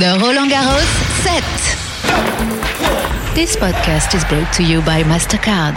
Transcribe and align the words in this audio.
The 0.00 0.18
Roland 0.18 0.50
Garros 0.50 0.90
set. 1.22 1.44
This 3.34 3.54
podcast 3.54 4.14
is 4.14 4.24
brought 4.24 4.50
to 4.54 4.62
you 4.62 4.80
by 4.80 5.02
MasterCard. 5.02 5.76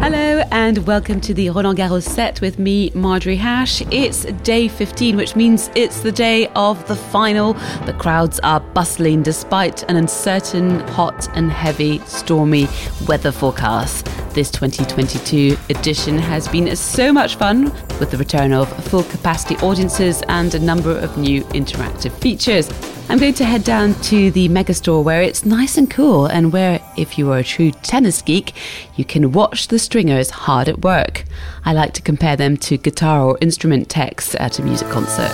Hello 0.00 0.44
and 0.52 0.86
welcome 0.86 1.20
to 1.22 1.34
the 1.34 1.50
Roland 1.50 1.78
Garros 1.78 2.08
set 2.08 2.40
with 2.40 2.60
me, 2.60 2.92
Marjorie 2.94 3.34
Hash. 3.34 3.82
It's 3.90 4.22
day 4.44 4.68
15, 4.68 5.16
which 5.16 5.34
means 5.34 5.68
it's 5.74 6.02
the 6.02 6.12
day 6.12 6.46
of 6.54 6.86
the 6.86 6.94
final. 6.94 7.54
The 7.86 7.96
crowds 7.98 8.38
are 8.44 8.60
bustling 8.60 9.24
despite 9.24 9.82
an 9.90 9.96
uncertain, 9.96 10.78
hot, 10.90 11.26
and 11.36 11.50
heavy, 11.50 11.98
stormy 12.06 12.68
weather 13.08 13.32
forecast. 13.32 14.11
This 14.34 14.50
2022 14.50 15.58
edition 15.68 16.16
has 16.16 16.48
been 16.48 16.74
so 16.74 17.12
much 17.12 17.36
fun 17.36 17.64
with 18.00 18.10
the 18.10 18.16
return 18.16 18.54
of 18.54 18.66
full 18.86 19.02
capacity 19.02 19.56
audiences 19.56 20.22
and 20.26 20.54
a 20.54 20.58
number 20.58 20.96
of 20.96 21.18
new 21.18 21.42
interactive 21.52 22.12
features. 22.12 22.70
I'm 23.10 23.18
going 23.18 23.34
to 23.34 23.44
head 23.44 23.62
down 23.62 23.92
to 24.04 24.30
the 24.30 24.48
Megastore 24.48 25.04
where 25.04 25.20
it's 25.20 25.44
nice 25.44 25.76
and 25.76 25.90
cool 25.90 26.24
and 26.24 26.50
where, 26.50 26.80
if 26.96 27.18
you 27.18 27.30
are 27.30 27.40
a 27.40 27.44
true 27.44 27.72
tennis 27.72 28.22
geek, 28.22 28.54
you 28.96 29.04
can 29.04 29.32
watch 29.32 29.68
the 29.68 29.78
stringers 29.78 30.30
hard 30.30 30.66
at 30.66 30.80
work. 30.80 31.24
I 31.66 31.74
like 31.74 31.92
to 31.92 32.02
compare 32.02 32.36
them 32.36 32.56
to 32.56 32.78
guitar 32.78 33.20
or 33.22 33.38
instrument 33.42 33.90
techs 33.90 34.34
at 34.36 34.58
a 34.58 34.62
music 34.62 34.88
concert. 34.88 35.30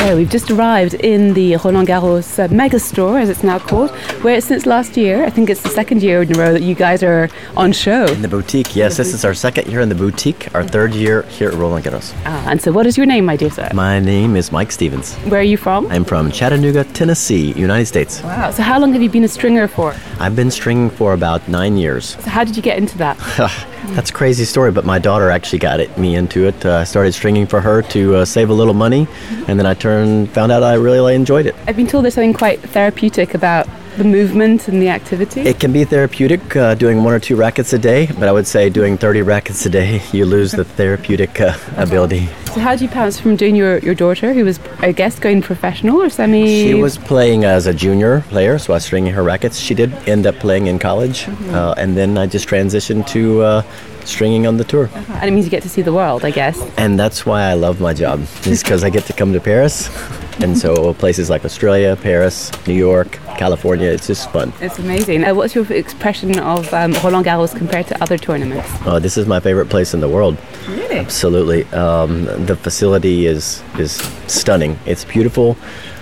So 0.00 0.16
we've 0.16 0.30
just 0.30 0.50
arrived 0.50 0.94
in 0.94 1.34
the 1.34 1.56
Roland 1.56 1.86
Garros 1.86 2.42
uh, 2.42 2.52
mega 2.52 2.80
store, 2.80 3.18
as 3.18 3.28
it's 3.28 3.44
now 3.44 3.58
called, 3.58 3.90
where 4.24 4.40
since 4.40 4.64
last 4.64 4.96
year, 4.96 5.24
I 5.24 5.30
think 5.30 5.50
it's 5.50 5.62
the 5.62 5.68
second 5.68 6.02
year 6.02 6.22
in 6.22 6.34
a 6.34 6.38
row 6.38 6.52
that 6.52 6.62
you 6.62 6.74
guys 6.74 7.02
are 7.02 7.28
on 7.54 7.70
show. 7.72 8.06
In 8.06 8.22
the 8.22 8.26
boutique, 8.26 8.74
yes. 8.74 8.96
This 8.96 9.12
is 9.12 9.24
our 9.26 9.34
second 9.34 9.68
year 9.68 9.80
in 9.82 9.90
the 9.90 9.94
boutique, 9.94 10.52
our 10.54 10.64
third 10.64 10.94
year 10.94 11.22
here 11.24 11.50
at 11.50 11.54
Roland 11.54 11.84
Garros. 11.84 12.12
Ah, 12.24 12.50
and 12.50 12.60
so, 12.60 12.72
what 12.72 12.86
is 12.86 12.96
your 12.96 13.06
name, 13.06 13.26
my 13.26 13.36
dear 13.36 13.50
sir? 13.50 13.68
My 13.74 14.00
name 14.00 14.36
is 14.36 14.50
Mike 14.50 14.72
Stevens. 14.72 15.14
Where 15.30 15.40
are 15.40 15.50
you 15.52 15.58
from? 15.58 15.86
I'm 15.88 16.04
from 16.04 16.32
Chattanooga, 16.32 16.84
Tennessee, 16.84 17.52
United 17.52 17.86
States. 17.86 18.22
Wow. 18.22 18.50
So, 18.50 18.62
how 18.62 18.80
long 18.80 18.92
have 18.94 19.02
you 19.02 19.10
been 19.10 19.24
a 19.24 19.28
stringer 19.28 19.68
for? 19.68 19.94
I've 20.18 20.34
been 20.34 20.50
stringing 20.50 20.88
for 20.90 21.12
about 21.12 21.46
nine 21.46 21.76
years. 21.76 22.16
So, 22.16 22.30
how 22.30 22.42
did 22.42 22.56
you 22.56 22.62
get 22.62 22.78
into 22.78 22.96
that? 22.98 23.16
That's 23.94 24.10
a 24.10 24.12
crazy 24.12 24.44
story, 24.44 24.70
but 24.70 24.84
my 24.84 24.98
daughter 25.00 25.30
actually 25.30 25.58
got 25.58 25.80
it, 25.80 25.96
me 25.98 26.14
into 26.14 26.46
it. 26.46 26.64
Uh, 26.64 26.76
I 26.76 26.84
started 26.84 27.12
stringing 27.12 27.46
for 27.46 27.60
her 27.60 27.82
to 27.82 28.16
uh, 28.16 28.24
save 28.24 28.48
a 28.48 28.54
little 28.54 28.74
money, 28.74 29.08
and 29.48 29.58
then 29.58 29.66
I 29.66 29.74
turned, 29.74 29.89
found 30.28 30.52
out 30.52 30.62
I 30.62 30.74
really 30.74 31.14
enjoyed 31.14 31.46
it. 31.46 31.54
I've 31.66 31.76
been 31.76 31.86
told 31.86 32.04
there's 32.04 32.14
something 32.14 32.32
quite 32.34 32.60
therapeutic 32.60 33.34
about 33.34 33.66
the 33.96 34.04
movement 34.04 34.68
and 34.68 34.80
the 34.80 34.88
activity. 34.88 35.42
It 35.42 35.60
can 35.60 35.72
be 35.72 35.84
therapeutic 35.84 36.56
uh, 36.56 36.74
doing 36.74 37.02
one 37.02 37.12
or 37.12 37.20
two 37.20 37.36
rackets 37.36 37.72
a 37.72 37.78
day, 37.78 38.06
but 38.06 38.28
I 38.28 38.32
would 38.32 38.46
say 38.46 38.70
doing 38.70 38.96
30 38.96 39.22
rackets 39.22 39.64
a 39.66 39.70
day, 39.70 40.02
you 40.12 40.24
lose 40.24 40.52
the 40.52 40.64
therapeutic 40.64 41.40
uh, 41.40 41.56
ability. 41.76 42.26
So, 42.54 42.60
how 42.60 42.72
did 42.72 42.80
you 42.82 42.88
bounce 42.88 43.20
from 43.20 43.36
doing 43.36 43.54
your, 43.54 43.78
your 43.78 43.94
daughter, 43.94 44.32
who 44.32 44.44
was, 44.44 44.58
I 44.80 44.92
guess, 44.92 45.18
going 45.18 45.42
professional 45.42 46.02
or 46.02 46.10
semi? 46.10 46.46
She 46.46 46.74
was 46.74 46.98
playing 46.98 47.44
as 47.44 47.66
a 47.66 47.74
junior 47.74 48.22
player, 48.22 48.58
so 48.58 48.72
I 48.72 48.76
was 48.76 48.84
stringing 48.84 49.12
her 49.12 49.22
rackets. 49.22 49.58
She 49.58 49.74
did 49.74 49.92
end 50.08 50.26
up 50.26 50.36
playing 50.36 50.66
in 50.66 50.78
college, 50.78 51.28
uh, 51.28 51.74
and 51.76 51.96
then 51.96 52.18
I 52.18 52.26
just 52.26 52.48
transitioned 52.48 53.06
to 53.08 53.42
uh, 53.42 53.62
stringing 54.04 54.46
on 54.46 54.56
the 54.56 54.64
tour. 54.64 54.90
And 54.94 55.28
it 55.28 55.32
means 55.32 55.46
you 55.46 55.50
get 55.50 55.62
to 55.62 55.68
see 55.68 55.82
the 55.82 55.92
world, 55.92 56.24
I 56.24 56.30
guess. 56.30 56.60
And 56.76 56.98
that's 56.98 57.24
why 57.24 57.42
I 57.42 57.54
love 57.54 57.80
my 57.80 57.94
job, 57.94 58.20
is 58.44 58.62
because 58.62 58.82
I 58.84 58.90
get 58.90 59.04
to 59.04 59.12
come 59.12 59.32
to 59.32 59.40
Paris. 59.40 59.88
And 60.42 60.56
so 60.56 60.94
places 60.94 61.28
like 61.28 61.44
Australia, 61.44 61.96
Paris, 61.96 62.50
New 62.66 62.74
York, 62.74 63.18
California, 63.36 63.88
it's 63.88 64.06
just 64.06 64.30
fun. 64.30 64.52
It's 64.60 64.78
amazing. 64.78 65.22
Uh, 65.24 65.34
what's 65.34 65.54
your 65.54 65.70
expression 65.70 66.38
of 66.38 66.72
um, 66.72 66.92
Roland 67.04 67.26
Garros 67.26 67.54
compared 67.54 67.86
to 67.88 68.02
other 68.02 68.16
tournaments? 68.16 68.68
Uh, 68.86 68.98
this 68.98 69.18
is 69.18 69.26
my 69.26 69.38
favorite 69.38 69.68
place 69.68 69.92
in 69.92 70.00
the 70.00 70.08
world. 70.08 70.38
Really? 70.68 70.98
Absolutely. 70.98 71.64
Um, 71.72 72.24
the 72.46 72.56
facility 72.56 73.26
is 73.26 73.62
is 73.78 73.92
stunning. 74.26 74.78
It's 74.86 75.04
beautiful. 75.04 75.56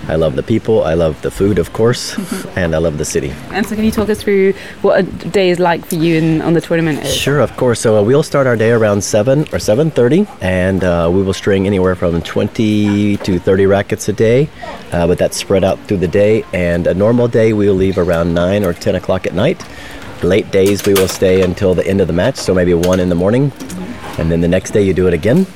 I 0.06 0.16
love 0.16 0.36
the 0.36 0.42
people. 0.42 0.84
I 0.84 0.94
love 0.94 1.20
the 1.22 1.30
food, 1.30 1.58
of 1.58 1.72
course, 1.72 2.16
and 2.56 2.74
I 2.74 2.78
love 2.78 2.98
the 2.98 3.04
city. 3.04 3.30
And 3.50 3.66
so, 3.66 3.74
can 3.74 3.84
you 3.84 3.90
talk 3.90 4.08
us 4.08 4.22
through 4.22 4.54
what 4.80 5.00
a 5.00 5.02
day 5.02 5.50
is 5.50 5.58
like 5.58 5.84
for 5.84 5.96
you 5.96 6.16
in, 6.16 6.40
on 6.40 6.54
the 6.54 6.60
tournament? 6.60 7.04
Sure, 7.06 7.40
of 7.40 7.54
course. 7.56 7.80
So 7.80 7.98
uh, 7.98 8.02
we'll 8.02 8.22
start 8.22 8.46
our 8.46 8.56
day 8.56 8.70
around 8.70 9.02
seven 9.02 9.46
or 9.52 9.58
seven 9.58 9.90
thirty, 9.90 10.26
and 10.40 10.84
uh, 10.84 11.10
we 11.12 11.22
will 11.22 11.34
string 11.34 11.66
anywhere 11.66 11.94
from 11.94 12.22
twenty 12.22 13.16
to 13.18 13.38
thirty 13.38 13.66
rackets 13.66 14.08
a 14.08 14.12
day, 14.12 14.48
uh, 14.92 15.06
but 15.06 15.18
that's 15.18 15.36
spread 15.36 15.64
out 15.64 15.78
through 15.80 15.98
the 15.98 16.08
day. 16.08 16.44
And 16.52 16.86
a 16.86 16.94
normal 16.94 17.28
day, 17.28 17.52
we'll 17.52 17.74
leave 17.74 17.98
around 17.98 18.34
nine 18.34 18.64
or 18.64 18.72
ten 18.72 18.94
o'clock 18.94 19.26
at 19.26 19.34
night. 19.34 19.62
Late 20.22 20.50
days, 20.50 20.84
we 20.84 20.94
will 20.94 21.06
stay 21.08 21.42
until 21.42 21.74
the 21.74 21.86
end 21.86 22.00
of 22.00 22.06
the 22.08 22.12
match, 22.12 22.36
so 22.36 22.52
maybe 22.52 22.74
one 22.74 22.98
in 22.98 23.08
the 23.08 23.14
morning, 23.14 23.50
and 24.18 24.30
then 24.30 24.40
the 24.40 24.48
next 24.48 24.70
day 24.72 24.82
you 24.82 24.92
do 24.94 25.06
it 25.06 25.14
again. 25.14 25.46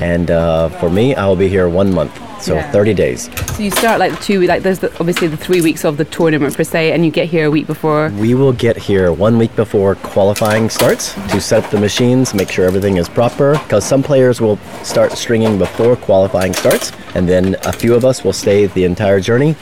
And 0.00 0.30
uh, 0.30 0.70
for 0.80 0.88
me, 0.88 1.14
I 1.14 1.26
will 1.26 1.36
be 1.36 1.46
here 1.48 1.68
one 1.68 1.92
month, 1.92 2.12
so 2.42 2.54
Yeah. 2.54 2.70
30 2.72 2.94
days. 2.94 3.28
So 3.54 3.62
you 3.62 3.70
start 3.70 3.98
like 3.98 4.12
the 4.12 4.22
two, 4.24 4.40
like 4.46 4.62
there's 4.62 4.78
the, 4.78 4.90
obviously 4.98 5.28
the 5.28 5.36
three 5.36 5.60
weeks 5.60 5.84
of 5.84 5.98
the 5.98 6.06
tournament 6.06 6.56
per 6.56 6.64
se, 6.64 6.92
and 6.92 7.04
you 7.04 7.10
get 7.10 7.28
here 7.28 7.44
a 7.46 7.50
week 7.50 7.66
before. 7.66 8.08
We 8.18 8.32
will 8.34 8.54
get 8.54 8.78
here 8.78 9.12
one 9.12 9.36
week 9.36 9.54
before 9.56 9.94
qualifying 9.96 10.70
starts 10.70 11.12
to 11.32 11.38
set 11.40 11.64
up 11.64 11.70
the 11.70 11.78
machines, 11.78 12.32
make 12.32 12.50
sure 12.50 12.64
everything 12.64 12.96
is 12.96 13.10
proper. 13.10 13.58
Because 13.64 13.84
some 13.84 14.02
players 14.02 14.40
will 14.40 14.56
start 14.84 15.12
stringing 15.12 15.58
before 15.58 15.96
qualifying 15.96 16.54
starts, 16.54 16.90
and 17.14 17.28
then 17.28 17.54
a 17.66 17.72
few 17.72 17.94
of 17.94 18.06
us 18.06 18.24
will 18.24 18.32
stay 18.32 18.66
the 18.68 18.84
entire 18.84 19.20
journey, 19.20 19.54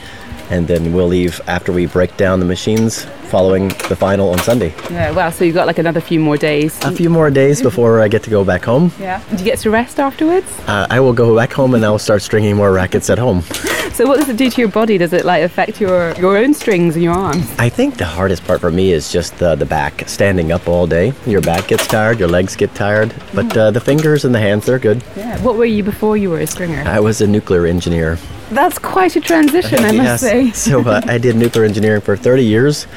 and 0.49 0.67
then 0.67 0.93
we'll 0.93 1.07
leave 1.07 1.39
after 1.47 1.71
we 1.71 1.85
break 1.85 2.15
down 2.17 2.39
the 2.39 2.45
machines 2.45 3.05
following 3.29 3.67
the 3.89 3.95
final 3.95 4.29
on 4.29 4.39
Sunday. 4.39 4.73
Yeah, 4.89 5.11
wow. 5.11 5.29
So 5.29 5.43
you've 5.43 5.55
got 5.55 5.67
like 5.67 5.77
another 5.79 5.99
few 6.01 6.19
more 6.19 6.37
days. 6.37 6.81
A 6.83 6.91
few 6.91 7.09
more 7.09 7.29
days 7.29 7.61
before 7.61 8.01
I 8.01 8.07
get 8.07 8.23
to 8.23 8.29
go 8.29 8.43
back 8.45 8.63
home. 8.63 8.91
Yeah. 8.99 9.21
Do 9.29 9.37
you 9.37 9.43
get 9.43 9.59
to 9.59 9.69
rest 9.69 9.99
afterwards? 9.99 10.47
Uh, 10.67 10.87
I 10.89 10.99
will 10.99 11.13
go 11.13 11.35
back 11.35 11.51
home 11.51 11.73
and 11.75 11.85
I 11.85 11.89
will 11.89 11.99
start 11.99 12.21
stringing 12.21 12.55
more 12.55 12.71
rackets 12.71 13.09
at 13.09 13.17
home. 13.19 13.43
So 13.97 14.05
what 14.05 14.19
does 14.19 14.29
it 14.29 14.37
do 14.37 14.47
to 14.47 14.61
your 14.61 14.69
body? 14.69 14.99
Does 14.99 15.11
it 15.11 15.25
like 15.25 15.41
affect 15.41 15.81
your 15.81 16.13
your 16.19 16.37
own 16.37 16.53
strings 16.53 16.95
in 16.95 17.01
your 17.01 17.15
arms? 17.15 17.51
I 17.57 17.67
think 17.67 17.97
the 17.97 18.05
hardest 18.05 18.45
part 18.45 18.61
for 18.61 18.69
me 18.69 18.91
is 18.91 19.11
just 19.11 19.35
the, 19.39 19.55
the 19.55 19.65
back, 19.65 20.07
standing 20.07 20.51
up 20.51 20.67
all 20.67 20.85
day. 20.85 21.13
Your 21.25 21.41
back 21.41 21.69
gets 21.69 21.87
tired, 21.87 22.19
your 22.19 22.27
legs 22.27 22.55
get 22.55 22.75
tired, 22.75 23.11
but 23.33 23.57
uh, 23.57 23.71
the 23.71 23.79
fingers 23.79 24.23
and 24.23 24.35
the 24.35 24.39
hands, 24.39 24.67
they're 24.67 24.77
good. 24.77 25.01
Yeah. 25.15 25.41
What 25.41 25.55
were 25.55 25.65
you 25.65 25.81
before 25.81 26.15
you 26.15 26.29
were 26.29 26.39
a 26.39 26.45
stringer? 26.45 26.83
I 26.85 26.99
was 26.99 27.21
a 27.21 27.27
nuclear 27.27 27.65
engineer. 27.65 28.19
That's 28.49 28.79
quite 28.79 29.15
a 29.15 29.21
transition, 29.21 29.79
I 29.79 29.91
must 29.93 30.23
say. 30.23 30.51
so 30.51 30.81
uh, 30.81 31.01
I 31.05 31.17
did 31.17 31.35
nuclear 31.35 31.65
engineering 31.65 32.01
for 32.01 32.15
30 32.15 32.45
years, 32.45 32.87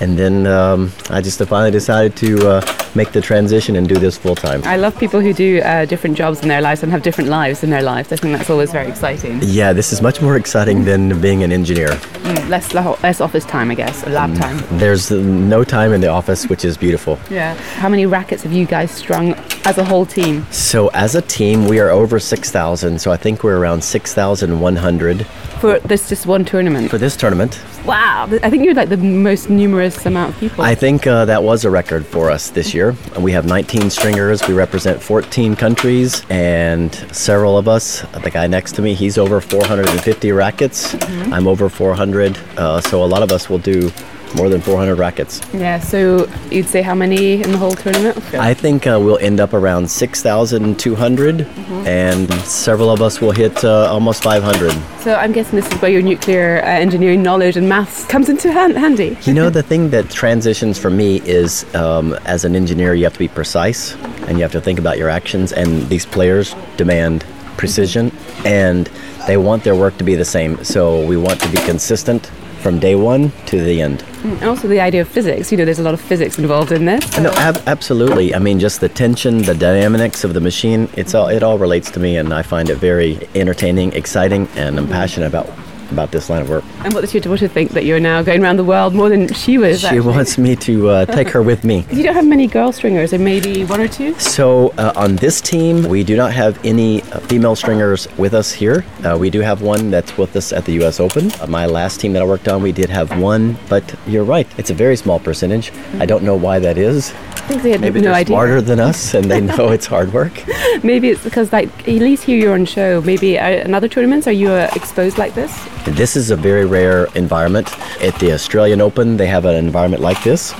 and 0.00 0.18
then 0.18 0.46
um, 0.46 0.92
I 1.10 1.20
just 1.20 1.38
finally 1.44 1.70
decided 1.70 2.16
to 2.16 2.48
uh, 2.48 2.60
make 2.94 3.12
the 3.12 3.20
transition 3.20 3.76
and 3.76 3.88
do 3.88 3.96
this 3.96 4.16
full 4.16 4.34
time. 4.34 4.62
I 4.64 4.76
love 4.76 4.98
people 4.98 5.20
who 5.20 5.32
do 5.32 5.60
uh, 5.60 5.84
different 5.84 6.16
jobs 6.16 6.40
in 6.42 6.48
their 6.48 6.60
lives 6.60 6.82
and 6.82 6.92
have 6.92 7.02
different 7.02 7.30
lives 7.30 7.62
in 7.62 7.70
their 7.70 7.82
lives. 7.82 8.12
I 8.12 8.16
think 8.16 8.36
that's 8.36 8.50
always 8.50 8.70
very 8.72 8.88
exciting. 8.88 9.40
Yeah, 9.42 9.72
this 9.72 9.92
is 9.92 10.00
much 10.02 10.20
more 10.22 10.36
exciting 10.36 10.84
than 10.84 11.20
being 11.20 11.42
an 11.42 11.52
engineer. 11.52 11.88
Mm, 11.88 12.48
less 12.48 12.74
less 12.74 13.20
office 13.20 13.44
time, 13.44 13.70
I 13.70 13.74
guess, 13.74 14.06
lab 14.06 14.36
time. 14.36 14.58
There's 14.78 15.10
no 15.10 15.64
time 15.64 15.92
in 15.92 16.00
the 16.00 16.08
office, 16.08 16.46
which 16.48 16.64
is 16.64 16.76
beautiful. 16.76 17.18
Yeah. 17.30 17.54
How 17.80 17.88
many 17.88 18.06
rackets 18.06 18.42
have 18.42 18.52
you 18.52 18.66
guys 18.66 18.90
strung 18.90 19.34
as 19.64 19.78
a 19.78 19.84
whole 19.84 20.06
team? 20.06 20.46
So 20.50 20.88
as 20.88 21.14
a 21.14 21.22
team, 21.22 21.66
we 21.66 21.80
are 21.80 21.90
over 21.90 22.18
6,000. 22.18 22.98
So 23.00 23.10
I 23.12 23.16
think 23.16 23.42
we're 23.44 23.58
around 23.58 23.82
6,100 23.82 25.26
For 25.60 25.78
this 25.80 26.08
just 26.08 26.26
one 26.26 26.44
tournament? 26.44 26.90
for 26.90 26.98
this 26.98 27.16
tournament. 27.16 27.60
Wow. 27.88 28.28
I 28.42 28.50
think 28.50 28.64
you're 28.64 28.74
like 28.74 28.90
the 28.90 28.98
most 28.98 29.48
numerous 29.48 30.04
amount 30.04 30.34
of 30.34 30.40
people. 30.40 30.62
I 30.62 30.74
think 30.74 31.06
uh, 31.06 31.24
that 31.24 31.42
was 31.42 31.64
a 31.64 31.70
record 31.70 32.04
for 32.04 32.30
us 32.30 32.50
this 32.50 32.74
year. 32.74 32.94
We 33.18 33.32
have 33.32 33.46
19 33.46 33.88
stringers. 33.88 34.46
We 34.46 34.52
represent 34.52 35.02
14 35.02 35.56
countries, 35.56 36.22
and 36.28 36.94
several 37.16 37.56
of 37.56 37.66
us. 37.66 38.02
The 38.22 38.30
guy 38.30 38.46
next 38.46 38.72
to 38.72 38.82
me, 38.82 38.92
he's 38.92 39.16
over 39.16 39.40
450 39.40 40.32
rackets. 40.32 40.94
I'm 41.32 41.46
over 41.46 41.70
400. 41.70 42.36
Uh, 42.58 42.82
so 42.82 43.02
a 43.02 43.06
lot 43.06 43.22
of 43.22 43.32
us 43.32 43.48
will 43.48 43.58
do 43.58 43.90
more 44.34 44.48
than 44.48 44.60
400 44.60 44.96
rackets. 44.96 45.40
yeah, 45.54 45.78
so 45.80 46.28
you'd 46.50 46.66
say 46.66 46.82
how 46.82 46.94
many 46.94 47.42
in 47.42 47.52
the 47.52 47.58
whole 47.58 47.72
tournament? 47.72 48.16
I 48.34 48.54
think 48.54 48.86
uh, 48.86 48.98
we'll 49.00 49.18
end 49.18 49.40
up 49.40 49.52
around 49.54 49.90
6,200, 49.90 51.40
and 51.86 52.32
several 52.44 52.90
of 52.90 53.00
us 53.02 53.20
will 53.20 53.32
hit 53.32 53.64
uh, 53.64 53.90
almost 53.90 54.22
500. 54.22 54.72
So 55.00 55.14
I'm 55.14 55.32
guessing 55.32 55.58
this 55.58 55.70
is 55.70 55.80
where 55.80 55.90
your 55.90 56.02
nuclear 56.02 56.60
uh, 56.62 56.66
engineering 56.66 57.22
knowledge 57.22 57.56
and 57.56 57.68
maths 57.68 58.04
comes 58.06 58.28
into 58.28 58.52
han- 58.52 58.74
handy. 58.76 59.16
You 59.22 59.34
know, 59.34 59.50
the 59.50 59.62
thing 59.62 59.90
that 59.90 60.10
transitions 60.10 60.78
for 60.78 60.90
me 60.90 61.20
is 61.24 61.64
um, 61.74 62.14
as 62.24 62.44
an 62.44 62.54
engineer, 62.54 62.94
you 62.94 63.04
have 63.04 63.14
to 63.14 63.18
be 63.18 63.28
precise 63.28 63.94
and 64.26 64.32
you 64.38 64.42
have 64.42 64.52
to 64.52 64.60
think 64.60 64.78
about 64.78 64.98
your 64.98 65.08
actions, 65.08 65.52
and 65.52 65.88
these 65.88 66.04
players 66.04 66.54
demand 66.76 67.24
precision 67.56 68.12
and 68.44 68.86
they 69.26 69.36
want 69.36 69.64
their 69.64 69.74
work 69.74 69.96
to 69.98 70.04
be 70.04 70.14
the 70.14 70.24
same. 70.24 70.62
So 70.64 71.04
we 71.04 71.16
want 71.16 71.40
to 71.40 71.48
be 71.50 71.58
consistent 71.58 72.30
from 72.58 72.78
day 72.78 72.94
one 72.94 73.32
to 73.46 73.62
the 73.62 73.80
end. 73.80 74.04
And 74.24 74.44
also 74.44 74.68
the 74.68 74.80
idea 74.80 75.02
of 75.02 75.08
physics. 75.08 75.50
You 75.50 75.58
know, 75.58 75.64
there's 75.64 75.78
a 75.78 75.82
lot 75.82 75.94
of 75.94 76.00
physics 76.00 76.38
involved 76.38 76.72
in 76.72 76.84
this. 76.84 77.18
No, 77.18 77.30
ab- 77.32 77.62
absolutely. 77.66 78.34
I 78.34 78.38
mean, 78.38 78.58
just 78.58 78.80
the 78.80 78.88
tension, 78.88 79.38
the 79.42 79.54
dynamics 79.54 80.24
of 80.24 80.34
the 80.34 80.40
machine, 80.40 80.88
it's 80.96 81.14
all, 81.14 81.28
it 81.28 81.42
all 81.42 81.58
relates 81.58 81.90
to 81.92 82.00
me, 82.00 82.16
and 82.16 82.32
I 82.32 82.42
find 82.42 82.68
it 82.70 82.76
very 82.76 83.28
entertaining, 83.34 83.92
exciting, 83.92 84.48
and 84.56 84.78
I'm 84.78 84.88
passionate 84.88 85.26
about 85.26 85.48
about 85.90 86.10
this 86.10 86.28
line 86.30 86.42
of 86.42 86.48
work. 86.48 86.64
And 86.84 86.92
what 86.94 87.00
does 87.02 87.12
your 87.14 87.20
daughter 87.20 87.48
think 87.48 87.72
that 87.72 87.84
you're 87.84 88.00
now 88.00 88.22
going 88.22 88.42
around 88.42 88.56
the 88.56 88.64
world 88.64 88.94
more 88.94 89.08
than 89.08 89.32
she 89.32 89.58
was? 89.58 89.80
She 89.80 89.86
actually? 89.86 90.00
wants 90.00 90.38
me 90.38 90.56
to 90.56 90.88
uh, 90.88 91.06
take 91.06 91.28
her 91.30 91.42
with 91.42 91.64
me. 91.64 91.84
You 91.98 92.04
don't 92.04 92.14
have 92.14 92.26
many 92.26 92.46
girl 92.46 92.70
stringers, 92.72 93.12
or 93.12 93.18
maybe 93.18 93.64
one 93.64 93.80
or 93.80 93.88
two? 93.88 94.14
So 94.20 94.68
uh, 94.78 94.92
on 94.94 95.16
this 95.16 95.40
team, 95.40 95.82
we 95.88 96.04
do 96.04 96.16
not 96.16 96.32
have 96.32 96.64
any 96.64 97.02
uh, 97.02 97.18
female 97.20 97.56
stringers 97.56 98.06
with 98.16 98.34
us 98.34 98.52
here. 98.52 98.84
Uh, 99.04 99.16
we 99.18 99.30
do 99.30 99.40
have 99.40 99.62
one 99.62 99.90
that's 99.90 100.16
with 100.16 100.36
us 100.36 100.52
at 100.52 100.64
the 100.64 100.72
U.S. 100.74 101.00
Open. 101.00 101.32
Uh, 101.40 101.46
my 101.48 101.66
last 101.66 102.00
team 102.00 102.12
that 102.12 102.22
I 102.22 102.24
worked 102.24 102.46
on, 102.46 102.62
we 102.62 102.70
did 102.70 102.88
have 102.90 103.18
one, 103.20 103.56
but 103.68 103.82
you're 104.06 104.22
right, 104.24 104.46
it's 104.58 104.70
a 104.70 104.74
very 104.74 104.94
small 104.96 105.18
percentage. 105.18 105.72
I 105.98 106.06
don't 106.06 106.22
know 106.22 106.36
why 106.36 106.60
that 106.60 106.78
is. 106.78 107.12
I 107.12 107.52
think 107.52 107.62
they 107.62 107.70
had 107.72 107.80
Maybe 107.80 108.00
no 108.00 108.04
they're 108.08 108.14
idea. 108.14 108.26
smarter 108.34 108.60
than 108.60 108.78
us 108.78 109.14
and 109.14 109.28
they 109.30 109.40
know 109.50 109.70
it's 109.70 109.86
hard 109.86 110.12
work. 110.12 110.44
Maybe 110.84 111.08
it's 111.08 111.24
because, 111.24 111.52
like, 111.52 111.68
at 111.80 111.86
least 111.88 112.22
here 112.24 112.38
you're 112.38 112.54
on 112.54 112.64
show. 112.66 113.00
Maybe 113.00 113.38
uh, 113.38 113.48
in 113.48 113.74
other 113.74 113.88
tournaments, 113.88 114.26
are 114.26 114.32
you 114.32 114.50
uh, 114.50 114.70
exposed 114.76 115.18
like 115.18 115.34
this? 115.34 115.50
This 115.94 116.16
is 116.16 116.30
a 116.30 116.36
very 116.36 116.66
rare 116.66 117.06
environment. 117.14 117.72
At 118.02 118.18
the 118.18 118.32
Australian 118.32 118.80
Open, 118.80 119.16
they 119.16 119.26
have 119.26 119.44
an 119.44 119.54
environment 119.54 120.02
like 120.02 120.22
this. 120.22 120.52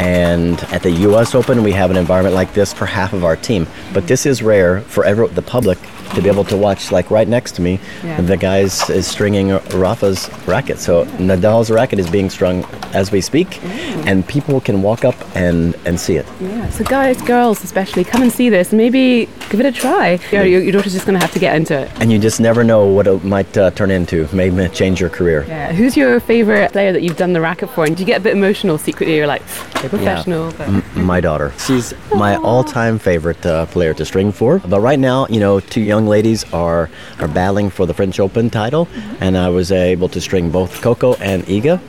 And 0.00 0.62
at 0.64 0.82
the 0.82 0.90
US 0.90 1.34
Open, 1.34 1.62
we 1.62 1.72
have 1.72 1.90
an 1.90 1.96
environment 1.96 2.34
like 2.34 2.52
this 2.54 2.72
for 2.72 2.86
half 2.86 3.12
of 3.12 3.24
our 3.24 3.36
team. 3.36 3.66
But 3.92 4.06
this 4.06 4.26
is 4.26 4.42
rare 4.42 4.80
for 4.82 5.04
the 5.28 5.42
public 5.42 5.78
to 6.14 6.22
be 6.22 6.28
able 6.28 6.44
to 6.44 6.56
watch, 6.56 6.90
like 6.92 7.10
right 7.10 7.28
next 7.28 7.52
to 7.56 7.62
me, 7.62 7.80
Yeah. 8.04 8.20
the 8.20 8.36
guys 8.36 8.88
is 8.90 9.06
stringing 9.06 9.50
Rafa's 9.74 10.30
racket. 10.46 10.78
So 10.78 11.04
Nadal's 11.18 11.70
racket 11.70 11.98
is 11.98 12.08
being 12.10 12.30
strung 12.30 12.64
as 12.94 13.12
we 13.12 13.20
speak, 13.20 13.62
and 14.06 14.26
people 14.26 14.60
can 14.60 14.82
walk 14.82 15.04
up 15.04 15.14
and, 15.36 15.74
and 15.84 15.98
see 16.00 16.16
it. 16.16 16.26
Yeah. 16.40 16.68
So, 16.70 16.84
guys, 16.84 17.20
girls 17.22 17.62
especially, 17.62 18.04
come 18.04 18.22
and 18.22 18.32
see 18.32 18.48
this. 18.48 18.72
Maybe 18.72 19.28
give 19.50 19.60
it 19.60 19.66
a 19.66 19.72
try. 19.72 20.18
Your, 20.32 20.44
your, 20.44 20.72
daughter's 20.72 20.92
just 20.92 21.06
going 21.06 21.18
to 21.18 21.24
have 21.24 21.32
to 21.32 21.38
get 21.38 21.54
into 21.56 21.78
it. 21.78 21.90
And 22.00 22.10
you 22.12 22.18
just 22.18 22.40
never 22.40 22.64
know 22.64 22.86
what 22.86 23.06
it 23.06 23.24
might 23.24 23.56
uh, 23.56 23.70
turn 23.72 23.90
into, 23.90 24.28
maybe 24.32 24.68
change 24.68 25.00
your 25.00 25.10
career. 25.10 25.44
Yeah. 25.48 25.72
Who's 25.72 25.96
your 25.96 26.20
favorite 26.20 26.72
player 26.72 26.92
that 26.92 27.02
you've 27.02 27.16
done 27.16 27.32
the 27.32 27.40
racket 27.40 27.70
for? 27.70 27.84
And 27.84 27.96
do 27.96 28.02
you 28.02 28.06
get 28.06 28.20
a 28.20 28.24
bit 28.24 28.32
emotional 28.34 28.78
secretly? 28.78 29.16
You're 29.16 29.26
like, 29.26 29.42
they're 29.80 29.90
professional. 29.90 30.52
But 30.52 30.68
M- 30.68 30.84
my 30.94 31.20
daughter. 31.20 31.52
She's 31.66 31.92
my 32.14 32.36
all-time 32.36 32.98
favorite 32.98 33.44
uh, 33.44 33.66
player 33.66 33.94
to 33.94 34.04
string 34.04 34.32
for. 34.32 34.58
But 34.60 34.80
right 34.80 34.98
now, 34.98 35.26
you 35.28 35.40
know, 35.40 35.60
two 35.60 35.80
young 35.80 35.97
ladies 36.06 36.44
are 36.52 36.90
are 37.18 37.28
battling 37.28 37.70
for 37.70 37.86
the 37.86 37.94
French 37.94 38.20
Open 38.20 38.50
title, 38.50 38.86
mm-hmm. 38.86 39.22
and 39.22 39.36
I 39.36 39.48
was 39.48 39.72
uh, 39.72 39.74
able 39.74 40.08
to 40.10 40.20
string 40.20 40.50
both 40.50 40.80
Coco 40.82 41.14
and 41.14 41.44
Iga, 41.44 41.80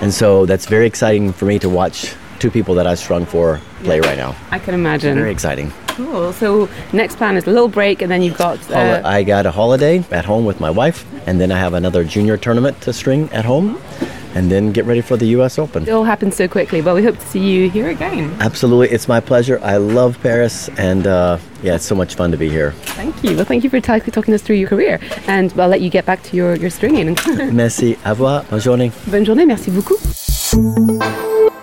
and 0.00 0.12
so 0.12 0.46
that's 0.46 0.66
very 0.66 0.86
exciting 0.86 1.32
for 1.32 1.44
me 1.44 1.58
to 1.58 1.68
watch 1.68 2.14
two 2.38 2.50
people 2.50 2.74
that 2.76 2.86
I 2.86 2.94
strung 2.94 3.26
for 3.26 3.60
play 3.82 4.00
right 4.00 4.16
now. 4.16 4.36
I 4.50 4.58
can 4.58 4.74
imagine. 4.74 5.16
Very 5.16 5.32
exciting. 5.32 5.72
Cool. 5.88 6.32
So, 6.32 6.68
next 6.92 7.16
plan 7.16 7.36
is 7.36 7.46
a 7.46 7.50
little 7.50 7.68
break, 7.68 8.02
and 8.02 8.10
then 8.10 8.22
you've 8.22 8.38
got. 8.38 8.58
Uh, 8.70 9.02
I 9.04 9.24
got 9.24 9.46
a 9.46 9.50
holiday 9.50 10.04
at 10.10 10.24
home 10.24 10.44
with 10.44 10.60
my 10.60 10.70
wife, 10.70 11.04
and 11.26 11.40
then 11.40 11.50
I 11.50 11.58
have 11.58 11.74
another 11.74 12.04
junior 12.04 12.36
tournament 12.36 12.80
to 12.82 12.92
string 12.92 13.28
at 13.32 13.44
home, 13.44 13.74
mm-hmm. 13.74 14.17
And 14.34 14.50
then 14.50 14.72
get 14.72 14.84
ready 14.84 15.00
for 15.00 15.16
the 15.16 15.26
U.S. 15.38 15.58
Open. 15.58 15.82
it 15.84 15.90
all 15.90 16.04
happens 16.04 16.36
so 16.36 16.48
quickly, 16.48 16.80
but 16.80 16.94
we 16.94 17.02
hope 17.02 17.18
to 17.18 17.26
see 17.26 17.40
you 17.40 17.70
here 17.70 17.88
again. 17.88 18.34
Absolutely, 18.40 18.88
it's 18.90 19.08
my 19.08 19.20
pleasure. 19.20 19.58
I 19.62 19.76
love 19.78 20.18
Paris, 20.22 20.68
and 20.78 21.06
uh, 21.06 21.38
yeah, 21.62 21.74
it's 21.76 21.84
so 21.84 21.94
much 21.94 22.14
fun 22.14 22.30
to 22.30 22.36
be 22.36 22.48
here. 22.48 22.72
Thank 22.96 23.22
you. 23.24 23.36
Well, 23.36 23.44
thank 23.44 23.64
you 23.64 23.70
for 23.70 23.80
ta- 23.80 23.98
talking 23.98 24.34
us 24.34 24.42
through 24.42 24.56
your 24.56 24.68
career, 24.68 25.00
and 25.26 25.52
I'll 25.58 25.68
let 25.68 25.80
you 25.80 25.90
get 25.90 26.04
back 26.06 26.22
to 26.24 26.36
your, 26.36 26.56
your 26.56 26.70
stringing. 26.70 27.16
Merci. 27.52 27.96
Au 28.04 28.10
revoir. 28.10 28.44
Bonne 28.50 28.60
journée. 28.60 28.92
Bonne 29.06 29.24
journée. 29.24 29.46
Merci 29.46 29.70
beaucoup. 29.70 29.96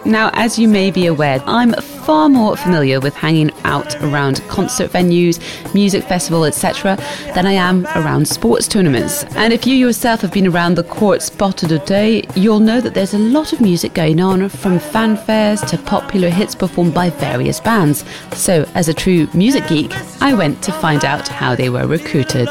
Now, 0.05 0.29
as 0.33 0.59
you 0.59 0.67
may 0.67 0.91
be 0.91 1.07
aware, 1.07 1.41
I'm 1.47 1.73
far 1.73 2.29
more 2.29 2.55
familiar 2.55 2.99
with 2.99 3.15
hanging 3.15 3.49
out 3.63 3.95
around 4.03 4.39
concert 4.47 4.91
venues, 4.91 5.39
music 5.73 6.03
festival, 6.03 6.45
etc., 6.45 6.95
than 7.33 7.47
I 7.47 7.53
am 7.53 7.87
around 7.95 8.27
sports 8.27 8.67
tournaments. 8.67 9.23
And 9.35 9.51
if 9.51 9.65
you 9.65 9.75
yourself 9.75 10.21
have 10.21 10.31
been 10.31 10.45
around 10.45 10.75
the 10.75 10.83
court 10.83 11.23
spot 11.23 11.63
of 11.63 11.69
the 11.69 11.79
day, 11.79 12.23
you'll 12.35 12.59
know 12.59 12.81
that 12.81 12.93
there's 12.93 13.15
a 13.15 13.19
lot 13.19 13.51
of 13.51 13.61
music 13.61 13.95
going 13.95 14.19
on, 14.19 14.47
from 14.47 14.77
fanfares 14.77 15.67
to 15.69 15.77
popular 15.79 16.29
hits 16.29 16.53
performed 16.53 16.93
by 16.93 17.09
various 17.09 17.59
bands. 17.59 18.05
So, 18.33 18.69
as 18.75 18.87
a 18.87 18.93
true 18.93 19.27
music 19.33 19.67
geek, 19.67 19.91
I 20.21 20.35
went 20.35 20.61
to 20.63 20.71
find 20.71 21.03
out 21.03 21.27
how 21.27 21.55
they 21.55 21.69
were 21.69 21.87
recruited. 21.87 22.49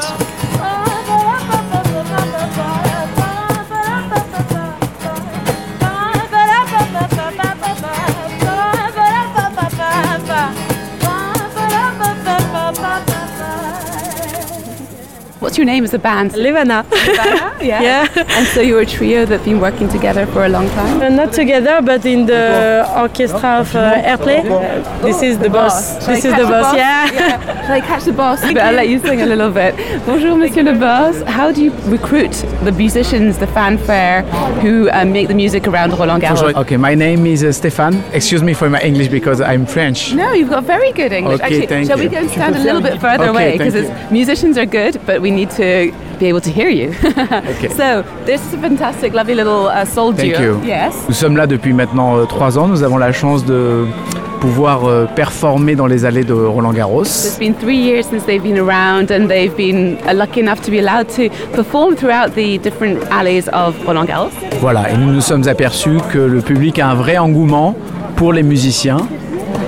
What's 15.55 15.63
your 15.63 15.73
name 15.73 15.85
as 15.85 15.93
a 15.93 15.99
band? 15.99 16.35
Levana. 16.35 16.85
yeah. 17.63 17.81
Yeah. 17.81 18.25
And 18.27 18.45
so 18.47 18.59
you're 18.59 18.81
a 18.81 18.85
trio 18.85 19.23
that've 19.25 19.45
been 19.45 19.61
working 19.61 19.87
together 19.87 20.25
for 20.25 20.43
a 20.43 20.49
long 20.49 20.67
time? 20.71 21.01
Uh, 21.01 21.07
not 21.07 21.31
together, 21.31 21.81
but 21.81 22.05
in 22.05 22.25
the 22.25 22.85
orchestra 22.93 23.61
of 23.61 23.73
uh, 23.73 23.93
Airplay. 24.03 24.43
This 25.01 25.21
is 25.21 25.39
the 25.39 25.49
boss. 25.49 26.05
This 26.05 26.25
is 26.25 26.33
the 26.35 26.43
boss. 26.43 26.75
Yeah. 26.75 27.07
Shall 27.65 27.71
I 27.71 27.79
catch 27.79 28.03
the 28.03 28.11
boss? 28.11 28.41
But 28.41 28.57
I'll 28.57 28.73
let 28.73 28.89
you 28.89 28.99
sing 28.99 29.21
a 29.21 29.25
little 29.25 29.49
bit. 29.49 29.77
Bonjour, 30.05 30.35
Monsieur 30.35 30.63
le 30.63 30.75
Boss. 30.75 31.21
How 31.21 31.53
do 31.53 31.63
you 31.63 31.71
recruit 31.85 32.33
the 32.65 32.73
musicians, 32.73 33.37
the 33.37 33.47
fanfare, 33.47 34.23
who 34.59 34.89
um, 34.91 35.13
make 35.13 35.29
the 35.29 35.33
music 35.33 35.67
around 35.69 35.97
Roland 35.97 36.21
Garros? 36.21 36.53
Okay, 36.53 36.75
my 36.75 36.95
name 36.95 37.25
is 37.25 37.45
uh, 37.45 37.47
Stéphane. 37.47 38.03
Excuse 38.13 38.43
me 38.43 38.53
for 38.53 38.69
my 38.69 38.81
English 38.81 39.07
because 39.07 39.39
I'm 39.39 39.65
French. 39.65 40.13
No, 40.13 40.33
you've 40.33 40.49
got 40.49 40.65
very 40.65 40.91
good 40.91 41.13
English. 41.13 41.35
Okay, 41.35 41.45
Actually, 41.45 41.67
thank 41.67 41.87
shall 41.87 41.97
we 41.97 42.09
go 42.09 42.17
and 42.17 42.29
stand 42.29 42.57
a 42.57 42.59
little 42.59 42.81
bit 42.81 42.99
further 42.99 43.23
Okay, 43.23 43.29
away? 43.29 43.57
thank 43.57 43.73
Because 43.73 44.11
musicians 44.11 44.57
are 44.57 44.65
good, 44.65 44.99
but 45.05 45.21
we 45.21 45.31
need 45.31 45.44
to 45.45 45.91
be 46.19 46.27
able 46.27 46.41
to 46.41 46.49
hear 46.49 46.69
you. 46.69 46.93
So, 47.75 48.03
this 48.25 48.41
is 48.45 48.53
a 48.53 48.57
fantastic, 48.57 49.13
lovely 49.13 49.35
little 49.35 49.67
uh, 49.67 49.85
soul 49.85 50.13
Thank 50.13 50.35
duo. 50.37 50.41
you. 50.59 50.61
Yes. 50.65 50.93
Nous 51.07 51.13
sommes 51.15 51.35
là 51.35 51.45
depuis 51.47 51.73
maintenant 51.73 52.17
euh, 52.17 52.25
trois 52.25 52.57
ans. 52.57 52.67
Nous 52.67 52.83
avons 52.83 52.97
la 52.97 53.11
chance 53.11 53.43
de 53.45 53.85
pouvoir 54.39 54.85
euh, 54.85 55.05
performer 55.15 55.75
dans 55.75 55.87
les 55.87 56.05
allées 56.05 56.23
de 56.23 56.33
Roland 56.33 56.71
Garros. 56.73 57.03
It's 57.03 57.37
been 57.39 57.53
three 57.55 57.77
years 57.77 58.05
since 58.05 58.23
they've 58.25 58.41
been 58.43 58.57
around, 58.59 59.11
and 59.11 59.27
they've 59.27 59.55
been 59.55 59.97
uh, 60.07 60.13
lucky 60.13 60.39
enough 60.39 60.61
to 60.61 60.71
be 60.71 60.79
allowed 60.79 61.07
to 61.15 61.29
perform 61.53 61.95
throughout 61.95 62.33
the 62.35 62.57
different 62.59 62.99
alleys 63.11 63.47
of 63.51 63.75
Roland 63.85 64.05
Garros. 64.05 64.31
Voilà, 64.61 64.91
et 64.91 64.97
nous 64.97 65.11
nous 65.11 65.21
sommes 65.21 65.47
aperçus 65.47 65.97
que 66.13 66.19
le 66.19 66.41
public 66.41 66.79
a 66.79 66.89
un 66.89 66.95
vrai 66.95 67.17
engouement 67.17 67.75
pour 68.15 68.31
les 68.33 68.43
musiciens 68.43 68.97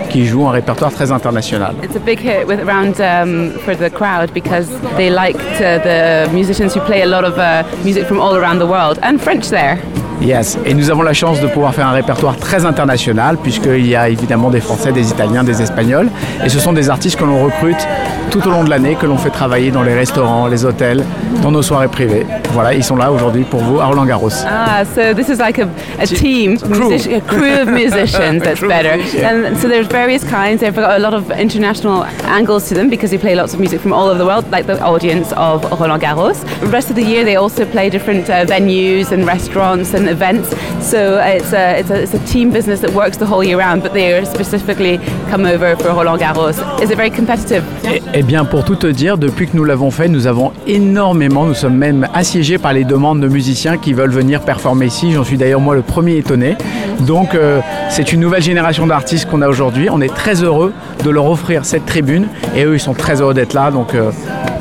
qui 0.09 0.25
jouent 0.25 0.47
un 0.47 0.51
répertoire 0.51 0.91
très 0.91 1.11
international. 1.11 1.75
It's 1.83 1.95
a 1.95 1.99
big 1.99 2.19
hit 2.19 2.47
with 2.47 2.59
around 2.59 2.99
um, 2.99 3.51
for 3.65 3.75
the 3.75 3.89
crowd 3.89 4.33
because 4.33 4.67
they 4.97 5.09
liked 5.09 5.39
uh, 5.61 5.79
the 5.83 6.29
musicians 6.33 6.73
who 6.73 6.81
play 6.81 7.01
a 7.01 7.07
lot 7.07 7.23
of 7.23 7.37
uh, 7.37 7.63
music 7.83 8.05
from 8.05 8.19
all 8.19 8.35
around 8.35 8.59
the 8.59 8.67
world 8.67 8.99
and 9.01 9.19
French 9.19 9.49
there. 9.49 9.77
Yes, 10.21 10.57
et 10.65 10.73
nous 10.73 10.89
avons 10.89 11.03
la 11.03 11.13
chance 11.13 11.39
de 11.41 11.47
pouvoir 11.47 11.75
faire 11.75 11.85
un 11.87 11.91
répertoire 11.91 12.35
très 12.37 12.65
international 12.65 13.37
puisqu'il 13.37 13.85
y 13.85 13.95
a 13.95 14.09
évidemment 14.09 14.49
des 14.49 14.61
Français, 14.61 14.91
des 14.91 15.09
Italiens, 15.09 15.43
des 15.43 15.61
Espagnols 15.61 16.09
et 16.43 16.49
ce 16.49 16.59
sont 16.59 16.73
des 16.73 16.89
artistes 16.89 17.17
que 17.19 17.23
l'on 17.23 17.43
recrute 17.43 17.87
tout 18.31 18.45
au 18.47 18.51
long 18.51 18.63
de 18.63 18.69
l'année, 18.69 18.95
que 18.95 19.05
l'on 19.05 19.17
fait 19.17 19.29
travailler 19.29 19.69
dans 19.71 19.83
les 19.83 19.93
restaurants, 19.93 20.47
les 20.47 20.65
hôtels, 20.65 21.03
dans 21.43 21.51
nos 21.51 21.61
soirées 21.61 21.87
privées. 21.87 22.25
Voilà, 22.51 22.73
ils 22.73 22.83
sont 22.83 22.95
là 22.95 23.11
aujourd'hui 23.11 23.43
pour 23.43 23.61
vous 23.61 23.79
à 23.79 23.85
Roland 23.85 24.05
Garros. 24.05 24.29
Ah, 24.45 24.83
so 24.83 25.13
this 25.13 25.29
is 25.29 25.37
like 25.39 25.59
a, 25.59 25.67
a 26.01 26.05
team, 26.07 26.57
crew. 26.57 26.89
music- 26.89 27.13
a 27.13 27.21
crew 27.21 27.61
of 27.61 27.67
musicians. 27.83 28.41
That's 28.43 28.59
crew 28.59 28.67
better. 28.69 28.93
And 29.23 29.55
so 29.57 29.67
there's 29.69 29.87
various 29.87 30.23
kinds. 30.23 30.59
They've 30.61 30.75
got 30.75 30.97
a 30.97 30.99
lot 30.99 31.13
of 31.13 31.31
international 31.31 32.03
angles 32.25 32.67
to 32.69 32.75
them 32.75 32.89
because 32.89 33.11
they 33.11 33.17
play 33.19 33.35
lots 33.35 33.53
of 33.53 33.59
music 33.59 33.79
from 33.81 33.93
all 33.93 34.07
over 34.09 34.17
the 34.17 34.25
world, 34.25 34.49
like 34.51 34.65
the 34.65 34.81
audience 34.83 35.31
of 35.37 35.63
Roland 35.79 36.01
Garros. 36.01 36.41
The 36.59 36.67
rest 36.67 36.89
of 36.89 36.95
the 36.95 37.03
year, 37.03 37.23
they 37.23 37.35
also 37.37 37.65
play 37.65 37.89
different 37.89 38.29
uh, 38.29 38.45
venues 38.45 39.11
and 39.11 39.25
restaurants 39.25 39.93
and 39.93 40.06
events. 40.07 40.49
So 40.81 41.19
it's 41.19 41.53
a, 41.53 41.79
it's 41.79 41.91
a 41.91 42.01
it's 42.03 42.13
a 42.13 42.25
team 42.25 42.51
business 42.51 42.81
that 42.81 42.93
works 42.93 43.17
the 43.17 43.25
whole 43.25 43.43
year 43.43 43.57
round. 43.57 43.81
But 43.83 43.93
they 43.93 44.13
are 44.13 44.25
specifically 44.25 44.99
come 45.29 45.45
over 45.45 45.75
for 45.75 45.89
Roland 45.89 46.19
Garros. 46.19 46.57
Is 46.81 46.89
it 46.89 46.97
very 46.97 47.11
competitive? 47.11 47.63
Eh, 47.85 48.01
eh 48.13 48.23
bien, 48.23 48.45
pour 48.45 48.63
tout 48.63 48.75
te 48.75 48.87
dire, 48.87 49.17
depuis 49.17 49.47
que 49.47 49.55
nous 49.55 49.65
l'avons 49.65 49.91
fait, 49.91 50.07
nous 50.07 50.27
avons 50.27 50.51
énormément, 50.65 51.45
nous 51.45 51.53
sommes 51.53 51.77
même 51.77 52.07
assiégés 52.13 52.57
par 52.57 52.73
les 52.73 52.83
demandes 52.83 53.19
de 53.19 53.27
musiciens 53.27 53.77
qui 53.77 53.93
veulent 53.93 54.11
venir 54.11 54.41
performer 54.41 54.85
ici. 54.87 55.11
J'en 55.11 55.23
suis 55.23 55.37
d'ailleurs 55.37 55.61
moi 55.61 55.75
le 55.75 55.81
premier 55.81 56.17
étonné. 56.17 56.55
Donc, 57.01 57.35
euh, 57.35 57.59
c'est 57.89 58.11
une 58.11 58.19
nouvelle 58.19 58.41
génération 58.41 58.87
d'artistes 58.87 59.29
qu'on 59.29 59.41
a 59.41 59.47
aujourd'hui. 59.47 59.89
On 59.91 60.01
est 60.01 60.13
très 60.13 60.43
heureux 60.43 60.73
de 61.03 61.09
leur 61.09 61.25
offrir 61.25 61.65
cette 61.65 61.85
tribune 61.85 62.27
et 62.55 62.63
eux, 62.63 62.75
ils 62.75 62.79
sont 62.79 62.93
très 62.93 63.21
heureux 63.21 63.33
d'être 63.33 63.53
là. 63.53 63.71
Donc, 63.71 63.93
euh, 63.93 64.11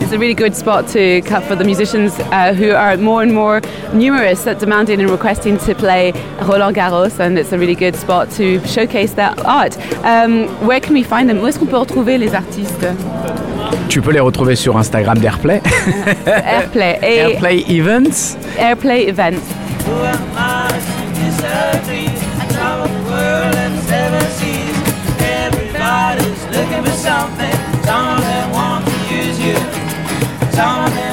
It's 0.01 0.13
a 0.13 0.19
really 0.19 0.35
good 0.35 0.55
spot 0.55 0.87
to 0.93 1.21
cut 1.23 1.43
for 1.43 1.57
the 1.57 1.65
musicians 1.65 2.21
uh, 2.31 2.55
who 2.55 2.71
are 2.73 2.97
more 2.97 3.23
and 3.23 3.33
more 3.33 3.61
numerous 3.93 4.45
that 4.45 4.61
demanding 4.61 5.01
and 5.01 5.11
requesting 5.11 5.36
to 5.43 5.75
play 5.75 6.13
Roland 6.43 6.75
Garros, 6.77 7.21
and 7.21 7.39
it's 7.39 7.53
a 7.53 7.59
really 7.59 7.75
good 7.75 7.95
spot 7.97 8.31
to 8.33 8.59
showcase 8.67 9.15
their 9.15 9.35
art. 9.45 9.77
Um, 10.05 10.47
where 10.67 10.81
can 10.81 10.95
we 10.95 11.03
find 11.03 11.29
them? 11.29 11.41
Où 11.41 11.47
est-ce 11.47 11.59
qu'on 11.59 11.67
peut 11.67 11.79
retrouver 11.79 12.19
les 12.19 12.35
artistes? 12.35 12.87
tu 13.89 14.01
peux 14.01 14.13
les 14.13 14.21
retrouver 14.21 14.57
sur 14.57 14.77
Instagram 14.77 15.19
d'Airplay. 15.19 15.63
Airplay. 16.27 16.99
Airplay 17.03 17.65
Events. 17.69 18.37
Airplay 18.59 19.09
events. 19.09 19.41
Everybody's 25.19 26.45
looking 26.57 26.83
for 26.85 26.97
something. 26.97 27.57
Some 27.85 28.09
of 28.17 28.21
them 28.23 28.51
want 28.53 28.85
to 28.87 29.15
use 29.15 29.39
you. 29.41 29.57
Some 30.53 31.06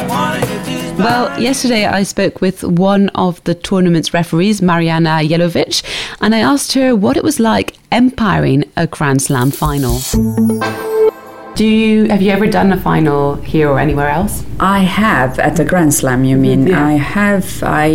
Well, 1.03 1.37
yesterday 1.37 1.85
I 1.85 2.03
spoke 2.03 2.39
with 2.39 2.63
one 2.63 3.09
of 3.09 3.43
the 3.43 3.53
tournament's 3.55 4.13
referees, 4.13 4.61
Marijana 4.61 5.27
Veljović, 5.27 5.83
and 6.21 6.33
I 6.33 6.39
asked 6.39 6.71
her 6.73 6.95
what 6.95 7.17
it 7.17 7.25
was 7.25 7.41
like 7.41 7.75
umpiring 7.91 8.63
a 8.77 8.87
Grand 8.87 9.21
Slam 9.21 9.51
final. 9.51 9.99
Do 11.55 11.67
you 11.67 12.09
have 12.09 12.23
you 12.23 12.31
ever 12.31 12.47
done 12.47 12.73
a 12.73 12.77
final 12.77 13.35
here 13.35 13.69
or 13.69 13.79
anywhere 13.79 14.09
else? 14.09 14.43
I 14.59 14.79
have 14.79 15.37
at 15.37 15.55
the 15.55 15.63
Grand 15.63 15.93
Slam. 15.93 16.23
You 16.23 16.35
mean? 16.35 16.65
Yeah. 16.65 16.83
I 16.83 16.93
have. 16.93 17.61
I 17.61 17.89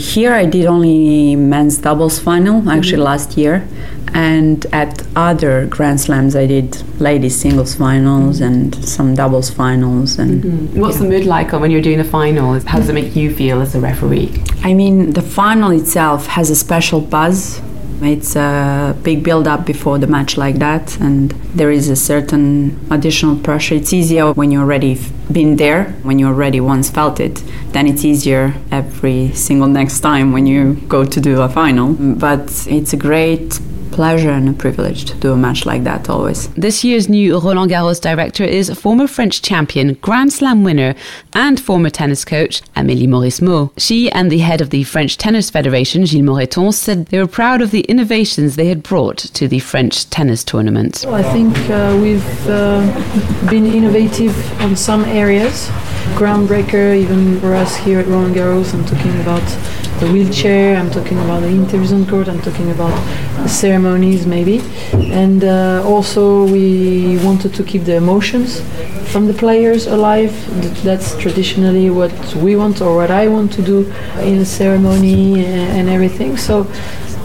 here 0.00 0.32
I 0.32 0.44
did 0.44 0.66
only 0.66 1.34
men's 1.34 1.78
doubles 1.78 2.20
final 2.20 2.68
actually 2.70 2.98
mm-hmm. 2.98 3.02
last 3.02 3.36
year, 3.36 3.66
and 4.14 4.64
at 4.66 5.04
other 5.16 5.66
Grand 5.66 6.00
Slams 6.00 6.36
I 6.36 6.46
did 6.46 7.00
ladies 7.00 7.34
singles 7.40 7.74
finals 7.74 8.38
mm-hmm. 8.38 8.52
and 8.52 8.84
some 8.88 9.16
doubles 9.16 9.50
finals. 9.50 10.16
And 10.16 10.44
mm-hmm. 10.44 10.80
What's 10.80 10.98
the 10.98 11.08
mood 11.08 11.24
like 11.24 11.50
when 11.50 11.72
you're 11.72 11.82
doing 11.82 11.98
a 11.98 12.04
final? 12.04 12.60
How 12.60 12.78
does 12.78 12.88
it 12.88 12.92
make 12.92 13.16
you 13.16 13.34
feel 13.34 13.60
as 13.60 13.74
a 13.74 13.80
referee? 13.80 14.40
I 14.62 14.72
mean, 14.72 15.14
the 15.14 15.22
final 15.22 15.72
itself 15.72 16.28
has 16.28 16.48
a 16.48 16.54
special 16.54 17.00
buzz. 17.00 17.60
It's 18.02 18.34
a 18.34 18.96
big 19.02 19.22
build 19.22 19.46
up 19.46 19.66
before 19.66 19.98
the 19.98 20.06
match 20.06 20.36
like 20.36 20.56
that, 20.58 20.98
and 21.00 21.30
there 21.54 21.70
is 21.70 21.88
a 21.88 21.96
certain 21.96 22.78
additional 22.90 23.36
pressure. 23.36 23.74
It's 23.74 23.92
easier 23.92 24.32
when 24.32 24.50
you're 24.50 24.62
already 24.62 24.98
been 25.30 25.56
there, 25.56 25.84
when 26.02 26.18
you 26.18 26.26
already 26.26 26.60
once 26.60 26.90
felt 26.90 27.20
it, 27.20 27.42
then 27.72 27.86
it's 27.86 28.04
easier 28.04 28.54
every 28.70 29.32
single 29.32 29.68
next 29.68 30.00
time 30.00 30.32
when 30.32 30.46
you 30.46 30.74
go 30.88 31.04
to 31.04 31.20
do 31.20 31.42
a 31.42 31.48
final. 31.48 31.92
But 31.94 32.66
it's 32.68 32.92
a 32.92 32.96
great 32.96 33.60
pleasure 33.90 34.30
and 34.30 34.48
a 34.48 34.52
privilege 34.52 35.04
to 35.06 35.14
do 35.16 35.32
a 35.32 35.36
match 35.36 35.66
like 35.66 35.84
that 35.84 36.08
always. 36.08 36.48
This 36.54 36.84
year's 36.84 37.08
new 37.08 37.38
Roland 37.38 37.70
Garros 37.70 38.00
director 38.00 38.44
is 38.44 38.70
former 38.70 39.06
French 39.06 39.42
champion, 39.42 39.94
Grand 39.94 40.32
Slam 40.32 40.64
winner, 40.64 40.94
and 41.32 41.60
former 41.60 41.90
tennis 41.90 42.24
coach 42.24 42.62
Amélie 42.74 43.08
Mauresmo. 43.08 43.72
She 43.78 44.10
and 44.10 44.30
the 44.30 44.38
head 44.38 44.60
of 44.60 44.70
the 44.70 44.84
French 44.84 45.16
Tennis 45.18 45.50
Federation, 45.50 46.06
Gilles 46.06 46.22
Moreton, 46.22 46.72
said 46.72 47.06
they 47.06 47.18
were 47.18 47.26
proud 47.26 47.60
of 47.62 47.70
the 47.70 47.82
innovations 47.82 48.56
they 48.56 48.68
had 48.68 48.82
brought 48.82 49.18
to 49.18 49.48
the 49.48 49.58
French 49.58 50.08
tennis 50.10 50.44
tournament. 50.44 51.06
I 51.06 51.22
think 51.22 51.56
uh, 51.70 51.98
we've 52.00 52.48
uh, 52.48 53.48
been 53.50 53.66
innovative 53.66 54.34
on 54.60 54.76
some 54.76 55.04
areas, 55.04 55.68
groundbreaker 56.14 56.96
even 56.96 57.40
for 57.40 57.54
us 57.54 57.76
here 57.76 58.00
at 58.00 58.06
Roland 58.06 58.34
Garros. 58.34 58.74
I'm 58.74 58.84
talking 58.84 59.20
about 59.20 59.42
the 60.00 60.10
wheelchair, 60.10 60.76
I'm 60.76 60.90
talking 60.90 61.18
about 61.18 61.40
the 61.40 61.48
interviews 61.48 61.92
on 61.92 62.06
court, 62.06 62.26
I'm 62.26 62.40
talking 62.40 62.70
about 62.70 62.94
ceremonies 63.46 64.26
maybe, 64.26 64.62
and 64.94 65.44
uh, 65.44 65.82
also 65.84 66.46
we 66.46 67.18
wanted 67.18 67.52
to 67.54 67.62
keep 67.62 67.84
the 67.84 67.96
emotions 67.96 68.62
from 69.12 69.26
the 69.26 69.34
players 69.34 69.86
alive. 69.86 70.32
That's 70.82 71.16
traditionally 71.18 71.90
what 71.90 72.34
we 72.36 72.56
want 72.56 72.80
or 72.80 72.96
what 72.96 73.10
I 73.10 73.28
want 73.28 73.52
to 73.52 73.62
do 73.62 73.90
in 74.20 74.38
a 74.38 74.46
ceremony 74.46 75.44
and, 75.44 75.78
and 75.78 75.88
everything. 75.88 76.36
So. 76.36 76.66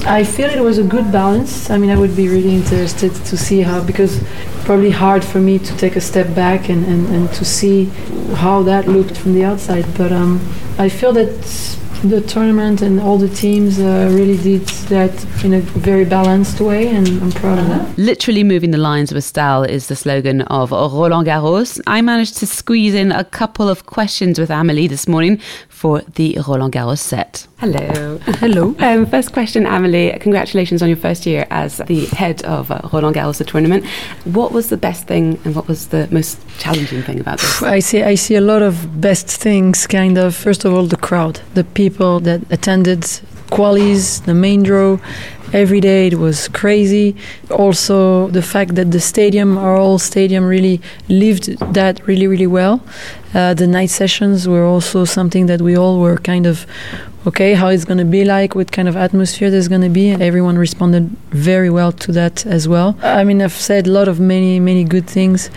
I 0.07 0.23
feel 0.23 0.51
it 0.51 0.61
was 0.61 0.77
a 0.77 0.83
good 0.83 1.11
balance. 1.11 1.71
I 1.71 1.79
mean, 1.79 1.89
I 1.89 1.97
would 1.97 2.15
be 2.15 2.29
really 2.29 2.53
interested 2.53 3.11
to 3.15 3.35
see 3.35 3.61
how, 3.61 3.83
because 3.83 4.21
probably 4.63 4.91
hard 4.91 5.23
for 5.23 5.39
me 5.39 5.57
to 5.57 5.77
take 5.77 5.95
a 5.95 6.01
step 6.01 6.35
back 6.35 6.69
and, 6.69 6.85
and, 6.85 7.07
and 7.07 7.33
to 7.33 7.43
see 7.43 7.85
how 8.35 8.61
that 8.63 8.87
looked 8.87 9.17
from 9.17 9.33
the 9.33 9.43
outside. 9.43 9.85
But 9.97 10.11
um, 10.11 10.47
I 10.77 10.89
feel 10.89 11.11
that 11.13 11.33
the 12.09 12.21
tournament 12.21 12.81
and 12.81 12.99
all 12.99 13.17
the 13.17 13.29
teams 13.29 13.79
uh, 13.79 14.09
really 14.13 14.37
did 14.37 14.65
that 14.89 15.13
in 15.43 15.53
a 15.53 15.61
very 15.61 16.05
balanced 16.05 16.59
way, 16.59 16.87
and 16.87 17.07
I'm 17.21 17.31
proud 17.31 17.59
of 17.59 17.67
that. 17.67 17.97
Literally 17.97 18.43
moving 18.43 18.71
the 18.71 18.77
lines 18.77 19.13
with 19.13 19.23
style 19.23 19.63
is 19.63 19.87
the 19.87 19.95
slogan 19.95 20.41
of 20.43 20.71
Roland 20.71 21.27
Garros. 21.27 21.81
I 21.87 22.01
managed 22.01 22.37
to 22.37 22.47
squeeze 22.47 22.93
in 22.93 23.11
a 23.11 23.23
couple 23.23 23.67
of 23.69 23.85
questions 23.85 24.39
with 24.39 24.49
Amélie 24.49 24.89
this 24.89 25.07
morning 25.07 25.39
for 25.69 26.01
the 26.15 26.37
Roland 26.47 26.73
Garros 26.73 26.99
set. 26.99 27.47
Hello. 27.59 28.17
Hello. 28.41 28.75
Um, 28.79 29.05
first 29.05 29.31
question, 29.31 29.63
Amélie. 29.63 30.19
Congratulations 30.19 30.81
on 30.81 30.89
your 30.89 30.97
first 30.97 31.25
year 31.25 31.47
as 31.49 31.77
the 31.77 32.05
head 32.07 32.43
of 32.43 32.69
uh, 32.69 32.81
Roland 32.91 33.15
Garros, 33.15 33.37
the 33.37 33.45
tournament. 33.45 33.85
What 34.25 34.51
was 34.51 34.67
the 34.67 34.75
best 34.75 35.07
thing 35.07 35.39
and 35.45 35.55
what 35.55 35.69
was 35.69 35.87
the 35.87 36.09
most 36.11 36.37
challenging 36.59 37.01
thing 37.01 37.21
about 37.21 37.39
this? 37.39 37.63
I 37.63 37.79
see. 37.79 38.03
I 38.03 38.15
see 38.15 38.35
a 38.35 38.41
lot 38.41 38.61
of 38.61 38.99
best 38.99 39.27
things. 39.27 39.87
Kind 39.87 40.17
of. 40.17 40.35
First 40.35 40.65
of 40.65 40.73
all, 40.73 40.85
the 40.85 40.97
crowd, 40.97 41.39
the 41.53 41.63
people 41.63 42.19
that 42.21 42.41
attended, 42.51 43.03
qualies, 43.51 44.25
the 44.25 44.33
main 44.33 44.63
draw. 44.63 44.99
Every 45.53 45.79
day 45.79 46.07
it 46.07 46.15
was 46.15 46.49
crazy. 46.49 47.15
Also, 47.49 48.27
the 48.31 48.41
fact 48.41 48.75
that 48.75 48.91
the 48.91 48.99
stadium, 48.99 49.57
our 49.57 49.77
whole 49.77 49.99
stadium, 49.99 50.43
really 50.43 50.81
lived 51.07 51.57
that 51.73 52.05
really, 52.05 52.27
really 52.27 52.47
well. 52.47 52.83
Uh, 53.33 53.53
the 53.53 53.67
night 53.67 53.91
sessions 53.91 54.45
were 54.45 54.65
also 54.65 55.05
something 55.05 55.45
that 55.45 55.61
we 55.61 55.77
all 55.77 56.01
were 56.01 56.17
kind 56.17 56.45
of 56.45 56.65
okay, 57.25 57.53
how 57.55 57.67
it's 57.67 57.85
going 57.85 57.97
to 57.97 58.05
be 58.05 58.23
like, 58.23 58.55
what 58.55 58.71
kind 58.71 58.87
of 58.87 58.95
atmosphere 58.95 59.49
there's 59.49 59.67
going 59.67 59.81
to 59.81 59.89
be. 59.89 60.09
And 60.09 60.21
everyone 60.21 60.57
responded 60.57 61.09
very 61.31 61.69
well 61.69 61.91
to 61.91 62.11
that 62.11 62.45
as 62.45 62.67
well. 62.67 62.97
I 63.01 63.23
mean, 63.23 63.41
I've 63.41 63.53
said 63.53 63.87
a 63.87 63.91
lot 63.91 64.07
of 64.07 64.19
many, 64.19 64.59
many 64.59 64.83
good 64.83 65.07
things. 65.07 65.49